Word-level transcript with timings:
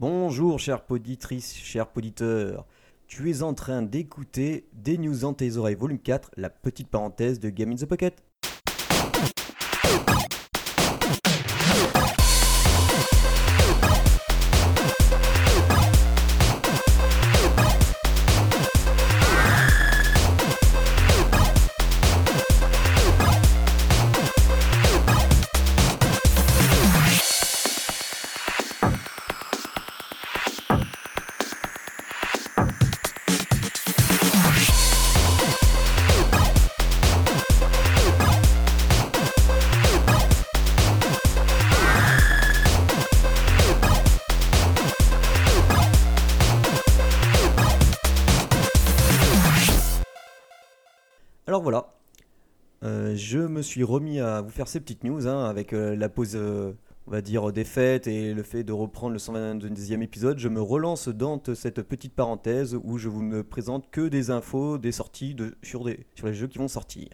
Bonjour, 0.00 0.58
chère 0.58 0.80
poditrice, 0.86 1.54
cher 1.54 1.86
poditeur. 1.86 2.64
Tu 3.06 3.28
es 3.28 3.42
en 3.42 3.52
train 3.52 3.82
d'écouter 3.82 4.66
Des 4.72 4.96
News 4.96 5.18
dans 5.18 5.34
tes 5.34 5.58
oreilles, 5.58 5.74
volume 5.74 5.98
4, 5.98 6.30
la 6.38 6.48
petite 6.48 6.88
parenthèse 6.88 7.38
de 7.38 7.50
Game 7.50 7.72
in 7.72 7.74
the 7.74 7.84
Pocket. 7.84 8.24
Alors 51.50 51.62
voilà, 51.64 51.88
Euh, 52.84 53.16
je 53.16 53.40
me 53.40 53.60
suis 53.60 53.82
remis 53.82 54.20
à 54.20 54.40
vous 54.40 54.50
faire 54.50 54.68
ces 54.68 54.78
petites 54.78 55.02
news 55.02 55.26
hein, 55.26 55.46
avec 55.46 55.72
euh, 55.72 55.96
la 55.96 56.08
pause, 56.08 56.36
euh, 56.36 56.74
va 57.08 57.22
dire, 57.22 57.50
des 57.50 57.64
fêtes 57.64 58.06
et 58.06 58.34
le 58.34 58.44
fait 58.44 58.62
de 58.62 58.72
reprendre 58.72 59.14
le 59.14 59.18
122e 59.18 60.00
épisode. 60.00 60.38
Je 60.38 60.48
me 60.48 60.62
relance 60.62 61.08
dans 61.08 61.42
cette 61.56 61.82
petite 61.82 62.14
parenthèse 62.14 62.78
où 62.84 62.98
je 62.98 63.08
vous 63.08 63.24
ne 63.24 63.42
présente 63.42 63.90
que 63.90 64.06
des 64.06 64.30
infos, 64.30 64.78
des 64.78 64.92
sorties 64.92 65.34
sur, 65.60 65.82
les 65.82 66.04
jeux 66.34 66.46
qui 66.46 66.58
vont 66.58 66.68
sortir. 66.68 67.08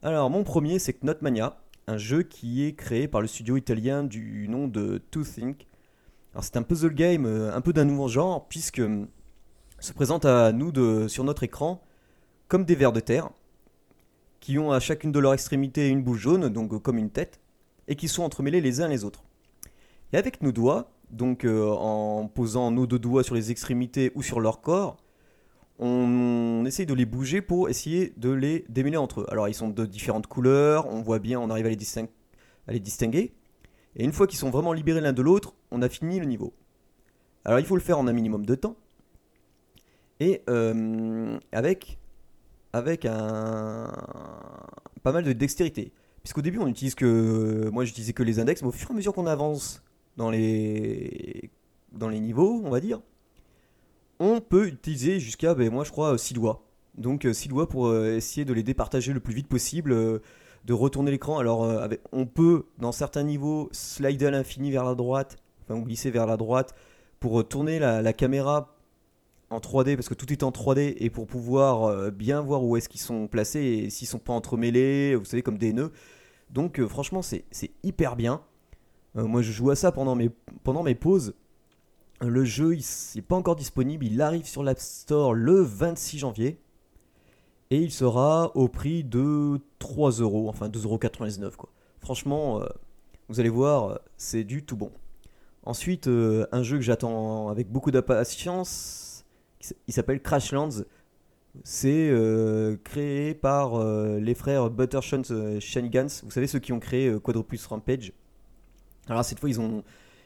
Alors, 0.00 0.30
mon 0.30 0.42
premier, 0.42 0.78
c'est 0.78 0.94
Knotmania, 0.94 1.58
un 1.88 1.98
jeu 1.98 2.22
qui 2.22 2.64
est 2.64 2.72
créé 2.72 3.06
par 3.06 3.20
le 3.20 3.26
studio 3.26 3.58
italien 3.58 4.02
du 4.02 4.48
nom 4.48 4.66
de 4.66 4.96
To 5.10 5.24
Think. 5.24 5.66
Alors, 6.32 6.42
c'est 6.42 6.56
un 6.56 6.62
puzzle 6.62 6.94
game 6.94 7.26
un 7.26 7.60
peu 7.60 7.74
d'un 7.74 7.84
nouveau 7.84 8.08
genre, 8.08 8.48
puisque 8.48 8.80
se 9.78 9.92
présente 9.92 10.24
à 10.24 10.52
nous 10.52 10.72
sur 11.08 11.22
notre 11.22 11.42
écran 11.42 11.82
comme 12.48 12.64
des 12.64 12.74
vers 12.74 12.92
de 12.92 13.00
terre 13.00 13.30
qui 14.40 14.58
ont 14.58 14.70
à 14.70 14.80
chacune 14.80 15.12
de 15.12 15.18
leurs 15.18 15.34
extrémités 15.34 15.88
une 15.88 16.02
boule 16.02 16.18
jaune, 16.18 16.48
donc 16.48 16.72
euh, 16.72 16.78
comme 16.78 16.98
une 16.98 17.10
tête, 17.10 17.40
et 17.88 17.96
qui 17.96 18.08
sont 18.08 18.22
entremêlés 18.22 18.60
les 18.60 18.80
uns 18.80 18.88
les 18.88 19.04
autres. 19.04 19.24
Et 20.12 20.16
avec 20.16 20.40
nos 20.42 20.52
doigts, 20.52 20.92
donc 21.10 21.44
euh, 21.44 21.68
en 21.68 22.28
posant 22.28 22.70
nos 22.70 22.86
deux 22.86 22.98
doigts 22.98 23.24
sur 23.24 23.34
les 23.34 23.50
extrémités 23.50 24.12
ou 24.14 24.22
sur 24.22 24.40
leur 24.40 24.60
corps, 24.60 24.96
on, 25.78 26.64
essaye 26.64 26.86
de 26.86 26.94
les 26.94 27.04
bouger 27.04 27.42
pour 27.42 27.68
essayer 27.68 28.12
de 28.16 28.30
les 28.30 28.64
démêler 28.68 28.96
entre 28.96 29.22
eux. 29.22 29.26
Alors 29.28 29.48
ils 29.48 29.54
sont 29.54 29.68
de 29.68 29.84
différentes 29.84 30.26
couleurs, 30.26 30.86
on 30.86 31.02
voit 31.02 31.18
bien, 31.18 31.38
on 31.40 31.50
arrive 31.50 31.66
à 31.66 31.70
les, 31.70 31.76
disting- 31.76 32.08
à 32.66 32.72
les 32.72 32.80
distinguer. 32.80 33.34
Et 33.96 34.04
une 34.04 34.12
fois 34.12 34.26
qu'ils 34.26 34.38
sont 34.38 34.50
vraiment 34.50 34.72
libérés 34.72 35.00
l'un 35.00 35.12
de 35.12 35.22
l'autre, 35.22 35.54
on 35.70 35.82
a 35.82 35.88
fini 35.88 36.18
le 36.18 36.26
niveau. 36.26 36.54
Alors 37.44 37.58
il 37.58 37.66
faut 37.66 37.76
le 37.76 37.82
faire 37.82 37.98
en 37.98 38.06
un 38.06 38.12
minimum 38.12 38.46
de 38.46 38.54
temps. 38.54 38.76
Et 40.20 40.42
euh, 40.48 41.38
avec 41.52 41.98
avec 42.72 43.04
un 43.04 43.92
pas 45.02 45.12
mal 45.12 45.24
de 45.24 45.32
dextérité. 45.32 45.92
Puisqu'au 46.22 46.42
début, 46.42 46.58
on 46.58 46.66
utilise 46.66 46.94
que 46.94 47.68
moi 47.72 47.84
j'utilisais 47.84 48.12
que 48.12 48.22
les 48.22 48.40
index, 48.40 48.62
mais 48.62 48.68
au 48.68 48.72
fur 48.72 48.90
et 48.90 48.92
à 48.92 48.96
mesure 48.96 49.14
qu'on 49.14 49.26
avance 49.26 49.82
dans 50.16 50.30
les 50.30 51.50
dans 51.92 52.08
les 52.08 52.20
niveaux, 52.20 52.60
on 52.64 52.70
va 52.70 52.80
dire, 52.80 53.00
on 54.18 54.40
peut 54.40 54.66
utiliser 54.66 55.20
jusqu'à 55.20 55.54
ben, 55.54 55.70
moi 55.70 55.84
je 55.84 55.92
crois 55.92 56.18
6 56.18 56.34
doigts. 56.34 56.66
Donc 56.96 57.26
6 57.30 57.48
doigts 57.48 57.68
pour 57.68 57.86
euh, 57.86 58.16
essayer 58.16 58.44
de 58.44 58.52
les 58.52 58.62
départager 58.62 59.12
le 59.12 59.20
plus 59.20 59.34
vite 59.34 59.48
possible, 59.48 59.92
euh, 59.92 60.18
de 60.64 60.72
retourner 60.72 61.10
l'écran. 61.10 61.38
Alors 61.38 61.64
euh, 61.64 61.88
on 62.12 62.26
peut 62.26 62.66
dans 62.78 62.92
certains 62.92 63.22
niveaux 63.22 63.68
slider 63.72 64.26
à 64.26 64.30
l'infini 64.30 64.70
vers 64.70 64.84
la 64.84 64.94
droite, 64.94 65.36
enfin 65.62 65.78
ou 65.78 65.84
glisser 65.84 66.10
vers 66.10 66.26
la 66.26 66.36
droite 66.36 66.74
pour 67.20 67.40
euh, 67.40 67.44
tourner 67.44 67.78
la 67.78 68.12
caméra 68.12 68.75
en 69.50 69.58
3D 69.58 69.94
parce 69.94 70.08
que 70.08 70.14
tout 70.14 70.32
est 70.32 70.42
en 70.42 70.50
3D 70.50 70.94
et 70.98 71.10
pour 71.10 71.26
pouvoir 71.26 71.84
euh, 71.84 72.10
bien 72.10 72.40
voir 72.40 72.64
où 72.64 72.76
est-ce 72.76 72.88
qu'ils 72.88 73.00
sont 73.00 73.28
placés 73.28 73.60
et 73.60 73.90
s'ils 73.90 74.08
sont 74.08 74.18
pas 74.18 74.32
entremêlés, 74.32 75.14
vous 75.14 75.24
savez 75.24 75.42
comme 75.42 75.58
des 75.58 75.72
nœuds. 75.72 75.92
Donc 76.50 76.80
euh, 76.80 76.88
franchement 76.88 77.22
c'est 77.22 77.44
hyper 77.82 78.16
bien. 78.16 78.42
Euh, 79.16 79.26
moi 79.26 79.42
je 79.42 79.52
joue 79.52 79.70
à 79.70 79.76
ça 79.76 79.92
pendant 79.92 80.14
mes, 80.14 80.94
pauses. 80.94 81.34
Le 82.20 82.44
jeu 82.44 82.74
il 82.74 82.84
n'est 83.14 83.22
pas 83.22 83.36
encore 83.36 83.56
disponible, 83.56 84.04
il 84.04 84.20
arrive 84.20 84.46
sur 84.46 84.62
l'App 84.62 84.78
Store 84.78 85.34
le 85.34 85.60
26 85.60 86.18
janvier 86.18 86.58
et 87.70 87.78
il 87.78 87.90
sera 87.90 88.56
au 88.56 88.68
prix 88.68 89.04
de 89.04 89.60
3 89.78 90.12
euros, 90.12 90.48
enfin 90.48 90.68
2,99€ 90.68 91.56
quoi. 91.56 91.68
Franchement, 92.00 92.62
vous 93.28 93.40
allez 93.40 93.48
voir, 93.48 93.98
c'est 94.16 94.44
du 94.44 94.64
tout 94.64 94.76
bon. 94.76 94.92
Ensuite, 95.64 96.06
un 96.06 96.62
jeu 96.62 96.76
que 96.76 96.82
j'attends 96.84 97.48
avec 97.48 97.68
beaucoup 97.68 97.90
d'impatience, 97.90 99.05
il 99.86 99.92
s'appelle 99.94 100.20
Crashlands. 100.20 100.84
C'est 101.64 102.10
euh, 102.10 102.76
créé 102.84 103.34
par 103.34 103.76
euh, 103.76 104.20
les 104.20 104.34
frères 104.34 104.68
Buttershot 104.68 105.22
euh, 105.30 105.58
Shenigans. 105.58 106.08
Vous 106.22 106.30
savez, 106.30 106.46
ceux 106.46 106.58
qui 106.58 106.72
ont 106.72 106.80
créé 106.80 107.18
Quadropus 107.20 107.64
Rampage. 107.66 108.12
Alors 109.08 109.24
cette 109.24 109.40
fois, 109.40 109.48
ils, 109.48 109.58
ont, 109.60 109.82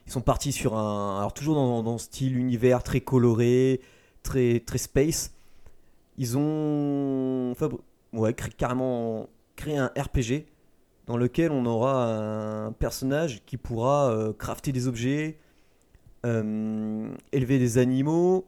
ils 0.06 0.12
sont 0.12 0.22
partis 0.22 0.50
sur 0.50 0.76
un... 0.76 1.18
Alors 1.18 1.32
toujours 1.32 1.54
dans, 1.54 1.82
dans 1.84 1.98
style 1.98 2.36
univers 2.36 2.82
très 2.82 3.00
coloré, 3.00 3.80
très, 4.22 4.60
très 4.60 4.78
space. 4.78 5.32
Ils 6.18 6.36
ont 6.36 7.54
fabri- 7.54 7.80
ouais, 8.12 8.34
cré- 8.34 8.50
carrément 8.50 9.28
créé 9.54 9.76
un 9.76 9.92
RPG 9.96 10.46
dans 11.06 11.16
lequel 11.16 11.52
on 11.52 11.64
aura 11.64 12.06
un 12.66 12.72
personnage 12.72 13.42
qui 13.46 13.56
pourra 13.56 14.10
euh, 14.10 14.32
crafter 14.32 14.72
des 14.72 14.88
objets, 14.88 15.38
élever 16.24 17.58
des 17.58 17.78
animaux 17.78 18.46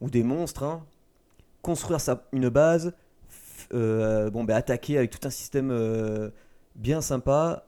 ou 0.00 0.10
des 0.10 0.22
monstres, 0.22 0.62
hein, 0.62 0.84
construire 1.62 2.00
sa, 2.00 2.26
une 2.32 2.48
base, 2.48 2.94
euh, 3.74 4.30
bon, 4.30 4.44
bah, 4.44 4.56
attaquer 4.56 4.98
avec 4.98 5.10
tout 5.10 5.26
un 5.26 5.30
système 5.30 5.70
euh, 5.70 6.30
bien 6.74 7.00
sympa. 7.00 7.66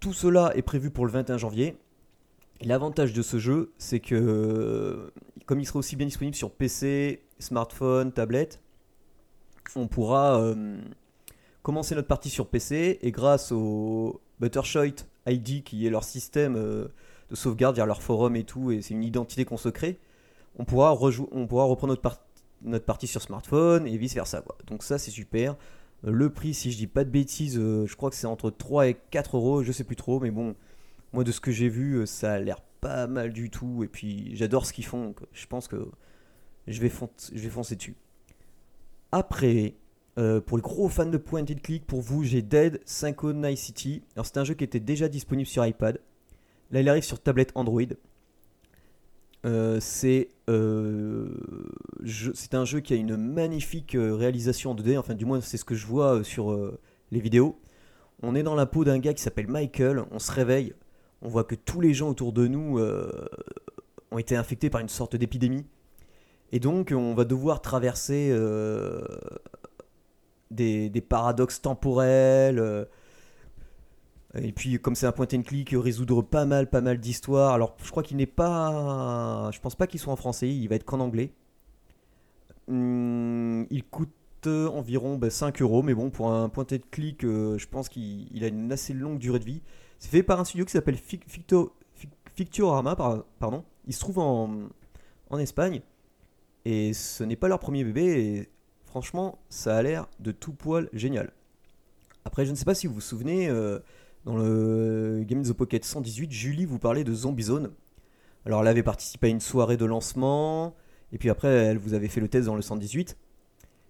Tout 0.00 0.12
cela 0.12 0.52
est 0.56 0.62
prévu 0.62 0.90
pour 0.90 1.06
le 1.06 1.12
21 1.12 1.38
janvier. 1.38 1.76
L'avantage 2.60 3.12
de 3.12 3.22
ce 3.22 3.38
jeu, 3.38 3.72
c'est 3.78 4.00
que 4.00 4.14
euh, 4.14 5.10
comme 5.46 5.60
il 5.60 5.66
sera 5.66 5.80
aussi 5.80 5.96
bien 5.96 6.06
disponible 6.06 6.36
sur 6.36 6.52
PC, 6.52 7.24
smartphone, 7.38 8.12
tablette, 8.12 8.60
on 9.74 9.88
pourra 9.88 10.54
commencer 11.62 11.94
notre 11.94 12.08
partie 12.08 12.28
sur 12.28 12.48
PC 12.48 12.98
et 13.00 13.10
grâce 13.10 13.52
au 13.52 14.20
Buttershot 14.38 15.06
ID 15.26 15.64
qui 15.64 15.86
est 15.86 15.90
leur 15.90 16.04
système 16.04 16.54
de 16.54 16.90
sauvegarde 17.34 17.76
vers 17.76 17.86
leur 17.86 18.02
forum 18.02 18.36
et 18.36 18.44
tout, 18.44 18.70
et 18.70 18.82
c'est 18.82 18.94
une 18.94 19.02
identité 19.02 19.44
qu'on 19.44 19.56
se 19.56 19.70
crée, 19.70 19.98
on 20.58 20.64
pourra, 20.64 20.90
reprendre 20.90 21.88
notre, 21.88 22.02
par- 22.02 22.20
notre 22.62 22.84
partie 22.84 23.06
sur 23.06 23.22
smartphone 23.22 23.86
et 23.86 23.96
vice 23.96 24.14
versa. 24.14 24.44
Donc 24.66 24.82
ça 24.82 24.98
c'est 24.98 25.10
super. 25.10 25.56
Le 26.04 26.30
prix, 26.30 26.52
si 26.52 26.72
je 26.72 26.76
dis 26.76 26.86
pas 26.88 27.04
de 27.04 27.10
bêtises, 27.10 27.58
euh, 27.58 27.86
je 27.86 27.94
crois 27.96 28.10
que 28.10 28.16
c'est 28.16 28.26
entre 28.26 28.50
3 28.50 28.88
et 28.88 28.96
4 29.10 29.36
euros, 29.36 29.62
je 29.62 29.70
sais 29.70 29.84
plus 29.84 29.94
trop, 29.96 30.18
mais 30.18 30.32
bon, 30.32 30.56
moi 31.12 31.22
de 31.22 31.30
ce 31.30 31.40
que 31.40 31.52
j'ai 31.52 31.68
vu, 31.68 31.94
euh, 31.94 32.06
ça 32.06 32.32
a 32.32 32.38
l'air 32.40 32.60
pas 32.80 33.06
mal 33.06 33.32
du 33.32 33.50
tout, 33.50 33.84
et 33.84 33.88
puis 33.88 34.34
j'adore 34.34 34.66
ce 34.66 34.72
qu'ils 34.72 34.84
font, 34.84 35.14
je 35.32 35.46
pense 35.46 35.68
que 35.68 35.88
je 36.66 36.80
vais, 36.80 36.90
je 37.32 37.40
vais 37.40 37.48
foncer 37.50 37.76
dessus. 37.76 37.94
Après, 39.12 39.74
euh, 40.18 40.40
pour 40.40 40.56
les 40.56 40.62
gros 40.62 40.88
fans 40.88 41.06
de 41.06 41.18
point 41.18 41.42
and 41.42 41.60
click, 41.62 41.86
pour 41.86 42.00
vous, 42.00 42.24
j'ai 42.24 42.42
Dead 42.42 42.80
Synchronicity. 42.84 44.02
Alors, 44.14 44.26
c'est 44.26 44.38
un 44.38 44.44
jeu 44.44 44.54
qui 44.54 44.64
était 44.64 44.80
déjà 44.80 45.08
disponible 45.08 45.46
sur 45.46 45.64
iPad. 45.64 46.00
Là, 46.70 46.80
il 46.80 46.88
arrive 46.88 47.02
sur 47.02 47.20
tablette 47.20 47.52
Android. 47.54 47.82
Euh, 49.44 49.78
c'est 49.80 50.28
euh, 50.48 51.28
c'est 52.04 52.54
un 52.54 52.64
jeu 52.64 52.78
qui 52.80 52.92
a 52.92 52.96
une 52.96 53.16
magnifique 53.16 53.96
euh, 53.96 54.14
réalisation 54.14 54.70
en 54.70 54.74
2D. 54.76 54.98
Enfin, 54.98 55.14
du 55.14 55.24
moins, 55.24 55.40
c'est 55.40 55.56
ce 55.56 55.64
que 55.64 55.74
je 55.74 55.86
vois 55.86 56.22
sur 56.24 56.56
les 57.10 57.20
vidéos. 57.20 57.58
On 58.22 58.34
est 58.34 58.42
dans 58.42 58.54
la 58.54 58.66
peau 58.66 58.84
d'un 58.84 58.98
gars 58.98 59.14
qui 59.14 59.22
s'appelle 59.22 59.48
Michael. 59.48 60.04
On 60.10 60.18
se 60.18 60.30
réveille. 60.30 60.74
On 61.22 61.28
voit 61.28 61.44
que 61.44 61.54
tous 61.54 61.80
les 61.80 61.94
gens 61.94 62.08
autour 62.08 62.32
de 62.32 62.46
nous 62.46 62.80
ont 64.10 64.18
été 64.18 64.36
infectés 64.36 64.70
par 64.70 64.80
une 64.80 64.88
sorte 64.88 65.16
d'épidémie. 65.16 65.66
Et 66.52 66.60
donc, 66.60 66.92
on 66.94 67.14
va 67.14 67.24
devoir 67.24 67.62
traverser 67.62 68.36
des, 70.50 70.88
des 70.88 71.00
paradoxes 71.00 71.62
temporels. 71.62 72.86
Et 74.34 74.52
puis, 74.52 74.78
comme 74.80 74.94
c'est 74.94 75.06
un 75.06 75.12
point 75.12 75.26
and 75.34 75.42
click, 75.42 75.70
résoudre 75.72 76.22
pas 76.22 76.46
mal, 76.46 76.70
pas 76.70 76.80
mal 76.80 76.98
d'histoires. 76.98 77.52
Alors, 77.52 77.76
je 77.84 77.90
crois 77.90 78.02
qu'il 78.02 78.16
n'est 78.16 78.26
pas. 78.26 79.50
Je 79.52 79.60
pense 79.60 79.74
pas 79.74 79.86
qu'il 79.86 80.00
soit 80.00 80.12
en 80.12 80.16
français, 80.16 80.48
il 80.48 80.68
va 80.68 80.76
être 80.76 80.84
qu'en 80.84 81.00
anglais. 81.00 81.32
Hum, 82.68 83.66
il 83.70 83.84
coûte 83.84 84.10
euh, 84.46 84.68
environ 84.68 85.16
bah, 85.18 85.30
5 85.30 85.60
euros, 85.62 85.82
mais 85.82 85.94
bon, 85.94 86.10
pour 86.10 86.32
un 86.32 86.48
point 86.48 86.66
and 86.72 86.78
click, 86.90 87.24
euh, 87.24 87.58
je 87.58 87.66
pense 87.68 87.88
qu'il 87.88 88.28
il 88.34 88.44
a 88.44 88.48
une 88.48 88.70
assez 88.72 88.94
longue 88.94 89.18
durée 89.18 89.38
de 89.38 89.44
vie. 89.44 89.62
C'est 89.98 90.10
fait 90.10 90.22
par 90.22 90.40
un 90.40 90.44
studio 90.44 90.64
qui 90.64 90.72
s'appelle 90.72 90.96
Fic- 90.96 91.26
Ficto- 91.28 91.72
Fic- 91.96 92.10
Ficturama, 92.34 92.96
pardon. 92.96 93.64
Il 93.86 93.92
se 93.94 94.00
trouve 94.00 94.18
en, 94.18 94.50
en 95.30 95.38
Espagne. 95.38 95.82
Et 96.64 96.92
ce 96.94 97.24
n'est 97.24 97.36
pas 97.36 97.48
leur 97.48 97.58
premier 97.58 97.84
bébé. 97.84 98.04
Et 98.38 98.48
franchement, 98.84 99.38
ça 99.48 99.76
a 99.76 99.82
l'air 99.82 100.08
de 100.20 100.32
tout 100.32 100.52
poil 100.52 100.88
génial. 100.92 101.32
Après, 102.24 102.46
je 102.46 102.52
ne 102.52 102.56
sais 102.56 102.64
pas 102.64 102.74
si 102.74 102.86
vous 102.86 102.94
vous 102.94 103.00
souvenez, 103.00 103.48
euh, 103.48 103.80
dans 104.24 104.36
le 104.36 105.24
Game 105.26 105.40
of 105.40 105.48
the 105.48 105.52
Pocket 105.52 105.84
118, 105.84 106.30
Julie 106.32 106.64
vous 106.64 106.78
parlait 106.78 107.04
de 107.04 107.12
Zombie 107.12 107.42
Zone. 107.44 107.70
Alors, 108.46 108.62
elle 108.62 108.68
avait 108.68 108.82
participé 108.82 109.28
à 109.28 109.30
une 109.30 109.40
soirée 109.40 109.76
de 109.76 109.84
lancement. 109.84 110.74
Et 111.12 111.18
puis 111.18 111.30
après, 111.30 111.48
elle 111.48 111.78
vous 111.78 111.94
avait 111.94 112.08
fait 112.08 112.20
le 112.20 112.28
test 112.28 112.46
dans 112.46 112.56
le 112.56 112.62
118. 112.62 113.16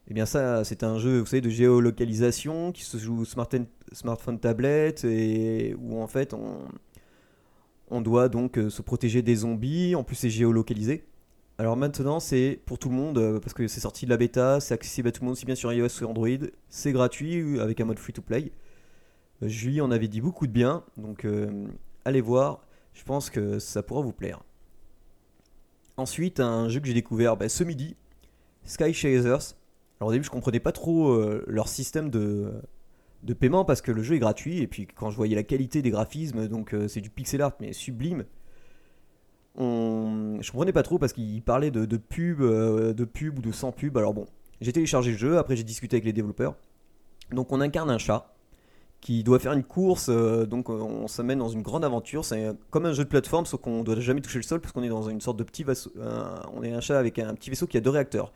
Eh 0.08 0.14
bien 0.14 0.26
ça, 0.26 0.64
c'est 0.64 0.82
un 0.82 0.98
jeu, 0.98 1.20
vous 1.20 1.26
savez, 1.26 1.40
de 1.40 1.48
géolocalisation 1.48 2.72
qui 2.72 2.82
se 2.82 2.98
joue 2.98 3.24
smartphone, 3.24 4.38
tablette 4.40 5.04
et 5.04 5.76
où 5.78 6.00
en 6.00 6.08
fait 6.08 6.34
on, 6.34 8.00
doit 8.00 8.28
donc 8.28 8.58
euh, 8.58 8.68
se 8.68 8.82
protéger 8.82 9.22
des 9.22 9.36
zombies. 9.36 9.94
En 9.94 10.02
plus, 10.02 10.16
c'est 10.16 10.30
géolocalisé. 10.30 11.04
Alors 11.58 11.76
maintenant, 11.76 12.18
c'est 12.18 12.60
pour 12.66 12.78
tout 12.78 12.88
le 12.88 12.96
monde 12.96 13.18
euh, 13.18 13.38
parce 13.38 13.54
que 13.54 13.68
c'est 13.68 13.80
sorti 13.80 14.06
de 14.06 14.10
la 14.10 14.16
bêta, 14.16 14.58
c'est 14.58 14.74
accessible 14.74 15.08
à 15.08 15.12
tout 15.12 15.20
le 15.22 15.26
monde, 15.26 15.32
aussi 15.32 15.46
bien 15.46 15.54
sur 15.54 15.72
iOS 15.72 16.02
ou 16.02 16.06
Android. 16.06 16.28
C'est 16.68 16.90
gratuit 16.92 17.40
euh, 17.40 17.62
avec 17.62 17.80
un 17.80 17.84
mode 17.84 17.98
free 17.98 18.12
to 18.12 18.22
play. 18.22 18.50
Julie 19.42 19.80
en 19.80 19.90
avait 19.90 20.08
dit 20.08 20.20
beaucoup 20.20 20.46
de 20.46 20.52
bien, 20.52 20.84
donc 20.96 21.26
allez 22.04 22.20
voir. 22.20 22.62
Je 22.94 23.04
pense 23.04 23.30
que 23.30 23.58
ça 23.58 23.82
pourra 23.82 24.02
vous 24.02 24.12
plaire. 24.12 24.42
Ensuite, 25.96 26.40
un 26.40 26.68
jeu 26.68 26.80
que 26.80 26.86
j'ai 26.86 26.94
découvert 26.94 27.36
bah, 27.36 27.48
ce 27.48 27.64
midi, 27.64 27.96
Sky 28.64 28.94
Chasers. 28.94 29.54
Alors 30.00 30.08
au 30.08 30.12
début, 30.12 30.24
je 30.24 30.30
comprenais 30.30 30.60
pas 30.60 30.72
trop 30.72 31.12
euh, 31.12 31.44
leur 31.46 31.68
système 31.68 32.10
de, 32.10 32.52
paiement 33.38 33.64
parce 33.64 33.82
que 33.82 33.92
le 33.92 34.02
jeu 34.02 34.16
est 34.16 34.18
gratuit. 34.18 34.58
Et 34.58 34.66
puis 34.66 34.86
quand 34.86 35.10
je 35.10 35.16
voyais 35.16 35.36
la 35.36 35.42
qualité 35.42 35.82
des 35.82 35.90
graphismes, 35.90 36.48
donc 36.48 36.74
euh, 36.74 36.88
c'est 36.88 37.00
du 37.00 37.10
pixel 37.10 37.42
art 37.42 37.52
mais 37.60 37.72
sublime. 37.72 38.24
Je 39.58 40.50
comprenais 40.50 40.72
pas 40.72 40.82
trop 40.82 40.98
parce 40.98 41.12
qu'il 41.12 41.42
parlait 41.42 41.70
de, 41.70 41.96
pub, 41.98 42.40
euh, 42.40 42.94
de 42.94 43.04
pub 43.04 43.38
ou 43.38 43.42
de 43.42 43.52
sans 43.52 43.70
pub. 43.70 43.96
Alors 43.98 44.14
bon, 44.14 44.26
j'ai 44.60 44.72
téléchargé 44.72 45.12
le 45.12 45.18
jeu, 45.18 45.38
après 45.38 45.56
j'ai 45.56 45.64
discuté 45.64 45.96
avec 45.96 46.04
les 46.04 46.12
développeurs. 46.12 46.56
Donc 47.30 47.52
on 47.52 47.60
incarne 47.60 47.90
un 47.90 47.98
chat 47.98 48.31
qui 49.02 49.22
doit 49.22 49.38
faire 49.38 49.52
une 49.52 49.64
course, 49.64 50.08
donc 50.08 50.70
on 50.70 51.08
s'amène 51.08 51.40
dans 51.40 51.48
une 51.48 51.60
grande 51.62 51.84
aventure. 51.84 52.24
C'est 52.24 52.52
comme 52.70 52.86
un 52.86 52.94
jeu 52.94 53.04
de 53.04 53.08
plateforme, 53.08 53.44
sauf 53.44 53.60
qu'on 53.60 53.82
doit 53.82 53.98
jamais 54.00 54.22
toucher 54.22 54.38
le 54.38 54.44
sol 54.44 54.60
parce 54.60 54.72
qu'on 54.72 54.82
est 54.82 54.88
dans 54.88 55.08
une 55.08 55.20
sorte 55.20 55.36
de 55.36 55.42
petit 55.42 55.64
vaisseau. 55.64 55.92
on 56.54 56.62
est 56.62 56.72
un 56.72 56.80
chat 56.80 56.98
avec 56.98 57.18
un 57.18 57.34
petit 57.34 57.50
vaisseau 57.50 57.66
qui 57.66 57.76
a 57.76 57.80
deux 57.80 57.90
réacteurs 57.90 58.32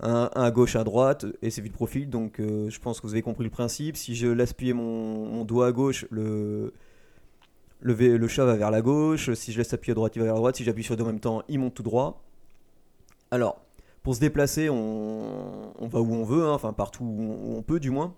un, 0.00 0.30
à 0.34 0.50
gauche, 0.50 0.76
un 0.76 0.80
à 0.80 0.84
droite, 0.84 1.26
et 1.42 1.50
c'est 1.50 1.60
vite 1.60 1.72
profil. 1.72 2.08
Donc 2.08 2.40
euh, 2.40 2.70
je 2.70 2.80
pense 2.80 3.00
que 3.00 3.06
vous 3.06 3.12
avez 3.12 3.22
compris 3.22 3.44
le 3.44 3.50
principe. 3.50 3.96
Si 3.96 4.14
je 4.14 4.28
laisse 4.28 4.52
appuyer 4.52 4.72
mon, 4.72 5.44
doigt 5.44 5.66
à 5.66 5.72
gauche, 5.72 6.06
le, 6.10 6.72
le, 7.80 8.28
chat 8.28 8.44
va 8.44 8.56
vers 8.56 8.70
la 8.70 8.82
gauche. 8.82 9.32
Si 9.34 9.52
je 9.52 9.58
laisse 9.58 9.72
appuyer 9.72 9.92
à 9.92 9.94
droite, 9.94 10.16
il 10.16 10.20
va 10.20 10.26
vers 10.26 10.34
la 10.34 10.40
droite. 10.40 10.56
Si 10.56 10.64
j'appuie 10.64 10.84
sur 10.84 10.96
deux 10.96 11.04
en 11.04 11.08
même 11.08 11.20
temps, 11.20 11.42
il 11.48 11.58
monte 11.58 11.74
tout 11.74 11.82
droit. 11.82 12.22
Alors, 13.30 13.60
pour 14.02 14.14
se 14.14 14.20
déplacer, 14.20 14.68
on, 14.68 15.72
va 15.80 16.00
où 16.00 16.12
on 16.12 16.24
veut, 16.24 16.44
hein, 16.44 16.52
enfin 16.52 16.72
partout 16.72 17.04
où 17.04 17.56
on, 17.56 17.62
peut 17.62 17.80
du 17.80 17.90
moins. 17.90 18.14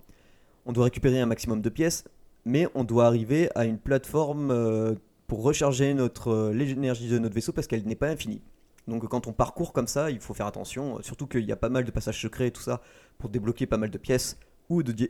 On 0.67 0.73
doit 0.73 0.85
récupérer 0.85 1.21
un 1.21 1.27
maximum 1.27 1.61
de 1.61 1.69
pièces, 1.69 2.05
mais 2.45 2.67
on 2.75 2.85
doit 2.85 3.07
arriver 3.07 3.51
à 3.55 3.65
une 3.65 3.79
plateforme 3.79 4.51
euh, 4.51 4.95
pour 5.27 5.43
recharger 5.43 5.95
notre 5.95 6.29
euh, 6.29 6.53
l'énergie 6.53 7.09
de 7.09 7.19
notre 7.19 7.35
vaisseau 7.35 7.53
parce 7.53 7.67
qu'elle 7.67 7.85
n'est 7.85 7.97
pas 7.97 8.09
infinie. 8.09 8.43
Donc 8.89 9.07
quand 9.09 9.27
on 9.27 9.33
parcourt 9.33 9.73
comme 9.73 9.87
ça, 9.87 10.11
il 10.11 10.21
faut 10.21 10.35
faire 10.35 10.47
attention, 10.47 11.01
surtout 11.03 11.27
qu'il 11.27 11.45
y 11.45 11.53
a 11.53 11.57
pas 11.57 11.71
mal 11.71 11.85
de 11.85 11.91
passages 11.91 12.21
secrets 12.21 12.49
et 12.49 12.51
tout 12.51 12.63
ça 12.63 12.83
pour 13.19 13.31
débloquer 13.31 13.67
pas 13.67 13.79
mal 13.79 13.91
de 13.91 13.99
pièces 13.99 14.39
ou 14.69 14.83
de, 14.83 15.09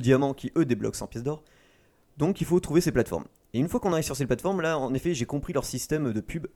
diamants 0.00 0.34
qui 0.34 0.52
eux 0.56 0.64
débloquent 0.64 0.98
100 0.98 1.06
pièces 1.06 1.22
d'or. 1.22 1.42
Donc 2.18 2.40
il 2.40 2.46
faut 2.46 2.60
trouver 2.60 2.80
ces 2.80 2.92
plateformes. 2.92 3.24
Et 3.54 3.58
une 3.58 3.68
fois 3.68 3.80
qu'on 3.80 3.92
arrive 3.92 4.04
sur 4.04 4.16
ces 4.16 4.26
plateformes, 4.26 4.60
là 4.60 4.78
en 4.78 4.92
effet 4.92 5.14
j'ai 5.14 5.26
compris 5.26 5.52
leur 5.52 5.64
système 5.64 6.12
de 6.12 6.20
pub. 6.20 6.46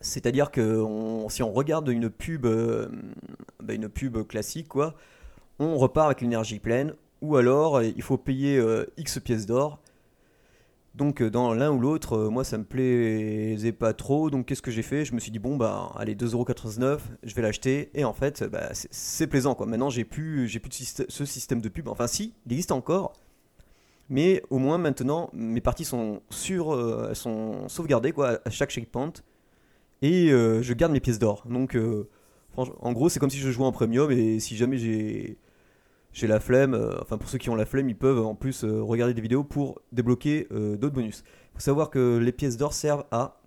C'est-à-dire 0.00 0.50
que 0.50 0.84
si 1.28 1.42
on 1.42 1.52
regarde 1.52 1.88
une 1.88 2.10
pub, 2.10 2.46
euh, 2.46 2.88
bah, 3.60 3.74
une 3.74 3.88
pub 3.88 4.18
classique, 4.26 4.68
on 5.58 5.76
repart 5.76 6.06
avec 6.06 6.20
l'énergie 6.20 6.58
pleine, 6.58 6.94
ou 7.22 7.36
alors 7.36 7.82
il 7.82 8.02
faut 8.02 8.18
payer 8.18 8.58
euh, 8.58 8.84
X 8.98 9.18
pièces 9.20 9.46
d'or 9.46 9.82
donc 10.94 11.22
euh, 11.22 11.30
dans 11.30 11.54
l'un 11.54 11.70
ou 11.70 11.80
l'autre, 11.80 12.18
euh, 12.18 12.28
moi 12.28 12.44
ça 12.44 12.58
me 12.58 12.64
plaisait 12.64 13.72
pas 13.72 13.94
trop. 13.94 14.30
Donc 14.30 14.46
qu'est-ce 14.46 14.60
que 14.60 14.70
j'ai 14.70 14.82
fait? 14.82 15.04
Je 15.04 15.14
me 15.14 15.20
suis 15.20 15.30
dit 15.30 15.38
bon 15.38 15.56
bah 15.56 15.92
allez 15.96 16.14
2,99€, 16.14 16.98
je 17.22 17.34
vais 17.34 17.42
l'acheter. 17.42 17.90
Et 17.94 18.04
en 18.04 18.12
fait 18.12 18.44
bah, 18.44 18.68
c'est 18.72 19.26
plaisant 19.26 19.54
quoi. 19.54 19.66
Maintenant 19.66 19.88
j'ai 19.88 20.04
plus, 20.04 20.48
j'ai 20.48 20.60
plus 20.60 20.70
de 20.98 21.06
ce 21.08 21.24
système 21.24 21.60
de 21.60 21.68
pub. 21.68 21.88
Enfin 21.88 22.06
si, 22.06 22.34
il 22.46 22.52
existe 22.52 22.72
encore. 22.72 23.14
Mais 24.10 24.42
au 24.50 24.58
moins 24.58 24.76
maintenant 24.76 25.30
mes 25.32 25.62
parties 25.62 25.86
sont 25.86 26.20
sur, 26.28 26.74
euh, 26.74 27.14
sont 27.14 27.68
sauvegardées 27.68 28.12
quoi 28.12 28.40
à 28.44 28.50
chaque 28.50 28.70
checkpoint. 28.70 29.12
Et 30.02 30.28
je 30.30 30.72
garde 30.74 30.92
mes 30.92 31.00
pièces 31.00 31.20
d'or. 31.20 31.44
Donc 31.48 31.78
en 32.56 32.92
gros 32.92 33.08
c'est 33.08 33.20
comme 33.20 33.30
si 33.30 33.38
je 33.38 33.50
jouais 33.50 33.64
en 33.64 33.72
premium. 33.72 34.10
Et 34.10 34.40
si 34.40 34.56
jamais 34.56 34.76
j'ai 34.76 35.38
j'ai 36.12 36.26
la 36.26 36.40
flemme, 36.40 36.74
euh, 36.74 37.00
enfin 37.00 37.16
pour 37.16 37.28
ceux 37.28 37.38
qui 37.38 37.48
ont 37.50 37.54
la 37.54 37.64
flemme, 37.64 37.88
ils 37.88 37.96
peuvent 37.96 38.24
en 38.24 38.34
plus 38.34 38.64
euh, 38.64 38.82
regarder 38.82 39.14
des 39.14 39.22
vidéos 39.22 39.44
pour 39.44 39.80
débloquer 39.92 40.46
euh, 40.52 40.76
d'autres 40.76 40.94
bonus. 40.94 41.24
Il 41.26 41.54
faut 41.54 41.60
savoir 41.60 41.90
que 41.90 42.18
les 42.18 42.32
pièces 42.32 42.56
d'or 42.56 42.72
servent 42.72 43.04
à, 43.10 43.38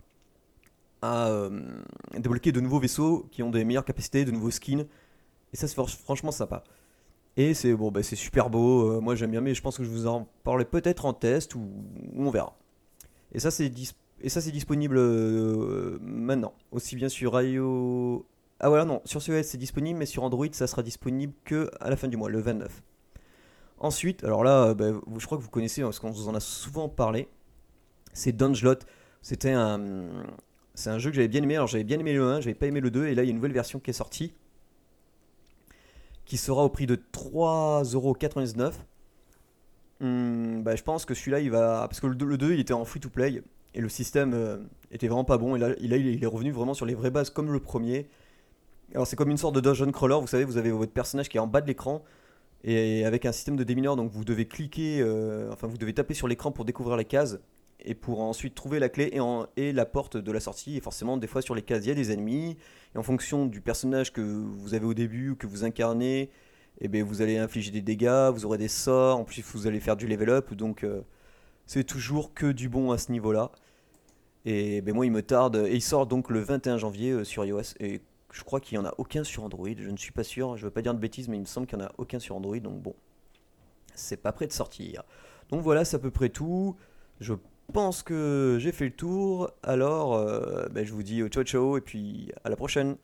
débloquer 2.18 2.52
de 2.52 2.60
nouveaux 2.60 2.80
vaisseaux 2.80 3.28
qui 3.30 3.44
ont 3.44 3.52
des 3.52 3.64
meilleures 3.64 3.86
capacités, 3.86 4.26
de 4.26 4.32
nouveaux 4.32 4.50
skins, 4.50 4.88
et 5.54 5.56
ça 5.56 5.68
c'est 5.68 5.76
franchement 5.76 6.32
sympa. 6.32 6.64
Et 7.38 7.54
c'est 7.54 7.76
bon, 7.76 7.92
bah, 7.92 8.02
c'est 8.02 8.16
super 8.16 8.50
beau, 8.50 9.00
moi 9.02 9.14
j'aime 9.14 9.30
bien, 9.30 9.42
mais 9.42 9.54
je 9.54 9.62
pense 9.62 9.78
que 9.78 9.84
je 9.84 9.90
vous 9.90 10.08
en 10.08 10.28
parlerai 10.44 10.66
peut-être 10.66 11.06
en 11.06 11.14
test 11.14 11.54
ou, 11.54 11.70
on 12.16 12.32
verra. 12.32 12.58
Et 13.34 13.40
ça 13.40 13.52
c'est 13.52 13.70
disponible 13.70 15.00
maintenant, 16.02 16.54
aussi 16.72 16.96
bien 16.96 17.10
sur 17.10 17.40
iOS 17.40 18.26
ah 18.60 18.70
voilà, 18.70 18.86
non, 18.86 19.02
sur 19.06 19.22
iOS 19.28 19.44
c'est 19.44 19.58
disponible, 19.58 20.00
mais 20.00 20.06
sur 20.06 20.24
Android 20.24 20.48
ça 20.52 20.68
sera 20.68 20.84
disponible 20.84 21.34
que 21.44 21.70
à 21.80 21.90
la 21.90 21.96
fin 21.96 22.08
du 22.08 22.18
mois, 22.18 22.30
le 22.30 22.40
29. 22.40 22.82
Ensuite, 23.80 24.24
alors 24.24 24.44
là, 24.44 24.70
euh, 24.70 24.74
bah, 24.74 24.92
je 25.18 25.26
crois 25.26 25.38
que 25.38 25.44
vous 25.44 25.50
connaissez, 25.50 25.82
hein, 25.82 25.86
parce 25.86 26.00
qu'on 26.00 26.12
vous 26.12 26.30
en 26.30 26.36
a 26.36 26.40
souvent 26.40 26.88
parlé, 26.88 27.28
c'est 28.14 28.32
Dungelot. 28.32 28.80
C'était 29.22 29.52
un, 29.52 30.08
c'est 30.74 30.90
un 30.90 31.00
jeu 31.00 31.10
que 31.10 31.16
j'avais 31.16 31.28
bien 31.28 31.44
aimé. 31.44 31.56
Alors 31.56 31.68
j'avais 31.68 31.84
bien 31.84 32.00
aimé 32.00 32.14
le 32.14 32.24
1, 32.24 32.42
j'avais 32.42 32.54
pas 32.54 32.68
aimé 32.68 32.80
le 32.80 32.92
2, 32.92 33.08
et 33.08 33.16
là 33.16 33.24
il 33.24 33.26
y 33.26 33.30
a 33.30 33.32
une 33.32 33.38
nouvelle 33.38 33.52
version 33.52 33.80
qui 33.80 33.90
est 33.90 33.94
sortie, 33.94 34.34
qui 36.26 36.38
sera 36.38 36.64
au 36.64 36.70
prix 36.70 36.86
de 36.88 36.96
3,99€. 36.96 38.74
Hum, 40.02 40.64
bah, 40.64 40.76
je 40.76 40.84
pense 40.84 41.06
que 41.06 41.14
celui-là 41.14 41.40
il 41.42 41.52
va, 41.52 41.88
parce 41.90 42.00
que 42.00 42.08
le 42.08 42.16
2, 42.16 42.54
il 42.54 42.60
était 42.60 42.74
en 42.74 42.86
free 42.86 43.00
to 43.00 43.10
play 43.10 43.42
et 43.76 43.82
le 43.82 43.90
système 43.90 44.34
euh, 44.34 44.58
était 44.92 45.08
vraiment 45.08 45.26
pas 45.26 45.38
bon. 45.38 45.56
Et 45.56 45.60
là, 45.60 45.76
il 45.80 46.24
est 46.24 46.26
revenu 46.26 46.52
vraiment 46.52 46.74
sur 46.74 46.86
les 46.86 46.96
vraies 46.96 47.12
bases 47.12 47.30
comme 47.30 47.52
le 47.52 47.60
premier. 47.60 48.08
Alors 48.94 49.08
c'est 49.08 49.16
comme 49.16 49.32
une 49.32 49.38
sorte 49.38 49.56
de 49.56 49.62
dungeon 49.62 49.92
crawler, 49.92 50.18
vous 50.20 50.28
savez, 50.28 50.44
vous 50.44 50.58
avez 50.58 50.72
votre 50.72 50.92
personnage 50.92 51.30
qui 51.30 51.38
est 51.38 51.40
en 51.40 51.48
bas 51.48 51.62
de 51.62 51.68
l'écran 51.68 52.04
et 52.64 53.06
avec 53.06 53.26
un 53.26 53.32
système 53.32 53.56
de 53.56 53.64
démineur, 53.64 53.96
donc 53.96 54.12
vous 54.12 54.26
devez 54.26 54.48
cliquer, 54.48 55.00
euh, 55.02 55.52
enfin 55.52 55.68
vous 55.68 55.78
devez 55.78 55.94
taper 55.94 56.14
sur 56.14 56.28
l'écran 56.28 56.52
pour 56.52 56.66
découvrir 56.66 56.98
les 56.98 57.06
cases 57.06 57.40
et 57.86 57.94
pour 57.94 58.22
ensuite 58.22 58.56
trouver 58.56 58.80
la 58.80 58.90
clé 58.90 59.12
et, 59.56 59.72
la 59.72 59.86
porte 59.86 60.18
de 60.18 60.32
la 60.32 60.40
sortie. 60.40 60.78
Et 60.78 60.82
forcément, 60.82 61.18
des 61.18 61.28
fois 61.28 61.42
sur 61.42 61.56
les 61.56 61.62
cases, 61.62 61.86
il 61.86 61.90
y 61.90 61.92
a 61.92 61.96
des 61.96 62.12
ennemis. 62.12 62.58
Et 62.96 62.98
en 62.98 63.04
fonction 63.04 63.46
du 63.46 63.62
personnage 63.62 64.12
que 64.12 64.22
vous 64.22 64.74
avez 64.74 64.86
au 64.86 64.94
début 64.94 65.32
ou 65.32 65.36
que 65.36 65.46
vous 65.46 65.64
incarnez, 65.64 66.22
et 66.22 66.30
eh 66.82 66.88
bien, 66.90 67.06
vous 67.06 67.22
allez 67.22 67.38
infliger 67.38 67.72
des 67.72 67.82
dégâts, 67.82 68.32
vous 68.34 68.46
aurez 68.46 68.58
des 68.58 68.68
sorts, 68.68 69.18
en 69.18 69.24
plus 69.24 69.42
vous 69.54 69.68
allez 69.68 69.80
faire 69.80 69.96
du 69.96 70.08
level 70.08 70.30
up. 70.30 70.54
Donc 70.54 70.84
euh, 70.84 71.02
c'est 71.66 71.86
toujours 71.86 72.34
que 72.34 72.52
du 72.52 72.68
bon 72.68 72.92
à 72.92 72.98
ce 72.98 73.12
niveau-là. 73.12 73.52
Et 74.46 74.82
ben, 74.82 74.94
moi, 74.94 75.06
il 75.06 75.12
me 75.12 75.22
tarde. 75.22 75.56
Et 75.68 75.76
il 75.76 75.82
sort 75.82 76.06
donc 76.06 76.30
le 76.30 76.40
21 76.40 76.78
janvier 76.78 77.12
euh, 77.12 77.24
sur 77.24 77.46
iOS. 77.46 77.76
Et 77.80 78.02
je 78.36 78.44
crois 78.44 78.60
qu'il 78.60 78.78
n'y 78.78 78.86
en 78.86 78.90
a 78.90 78.94
aucun 78.98 79.24
sur 79.24 79.46
Android, 79.46 79.70
je 79.78 79.90
ne 79.90 79.96
suis 79.96 80.12
pas 80.12 80.26
sûr, 80.26 80.58
je 80.58 80.64
ne 80.64 80.66
veux 80.68 80.74
pas 80.74 80.82
dire 80.82 80.94
de 80.94 81.00
bêtises, 81.00 81.30
mais 81.30 81.38
il 81.38 81.42
me 81.42 81.46
semble 81.46 81.68
qu'il 81.68 81.78
n'y 81.78 81.86
en 81.86 81.88
a 81.88 81.92
aucun 81.98 82.20
sur 82.20 82.36
Android, 82.36 82.60
donc 82.60 82.82
bon, 82.82 82.94
c'est 83.94 84.18
pas 84.18 84.34
prêt 84.34 84.46
de 84.46 84.52
sortir. 84.52 85.04
Donc 85.50 85.62
voilà, 85.62 85.86
c'est 85.86 85.96
à 85.96 86.00
peu 86.00 86.12
près 86.12 86.28
tout. 86.28 86.76
Je 87.22 87.34
pense 87.72 88.04
que 88.04 88.58
j'ai 88.60 88.74
fait 88.74 88.86
le 88.86 88.96
tour, 88.96 89.52
alors 89.64 90.16
euh, 90.16 90.68
ben, 90.70 90.86
je 90.86 90.92
vous 90.92 91.02
dis 91.02 91.26
ciao 91.30 91.44
ciao 91.44 91.78
et 91.78 91.82
puis 91.82 92.30
à 92.44 92.50
la 92.50 92.58
prochaine. 92.58 92.98